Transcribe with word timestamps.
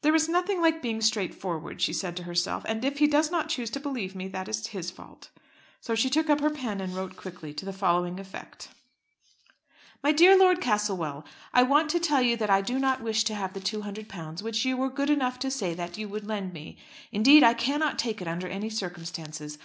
"There 0.00 0.12
is 0.16 0.28
nothing 0.28 0.60
like 0.60 0.82
being 0.82 1.00
straightforward," 1.00 1.80
she 1.80 1.92
said 1.92 2.16
to 2.16 2.24
herself, 2.24 2.64
"and 2.66 2.84
if 2.84 2.98
he 2.98 3.06
does 3.06 3.30
not 3.30 3.48
choose 3.48 3.70
to 3.70 3.78
believe 3.78 4.12
me, 4.16 4.26
that 4.26 4.48
is 4.48 4.66
his 4.66 4.90
fault." 4.90 5.30
So 5.80 5.94
she 5.94 6.10
took 6.10 6.28
up 6.28 6.40
her 6.40 6.50
pen, 6.50 6.80
and 6.80 6.96
wrote 6.96 7.16
quickly, 7.16 7.54
to 7.54 7.64
the 7.64 7.72
following 7.72 8.18
effect: 8.18 8.70
MY 10.02 10.10
DEAR 10.10 10.36
LORD 10.36 10.60
CASTLEWELL, 10.60 11.24
I 11.54 11.62
want 11.62 11.90
to 11.90 12.00
tell 12.00 12.22
you 12.22 12.36
that 12.38 12.50
I 12.50 12.60
do 12.60 12.80
not 12.80 13.02
wish 13.02 13.22
to 13.22 13.36
have 13.36 13.52
the 13.52 13.60
£200 13.60 14.42
which 14.42 14.64
you 14.64 14.76
were 14.76 14.90
good 14.90 15.10
enough 15.10 15.38
to 15.38 15.48
say 15.48 15.74
that 15.74 15.96
you 15.96 16.08
would 16.08 16.26
lend 16.26 16.52
me. 16.52 16.76
Indeed 17.12 17.44
I 17.44 17.54
cannot 17.54 18.00
take 18.00 18.20
it 18.20 18.26
under 18.26 18.48
any 18.48 18.68
circumstances. 18.68 19.58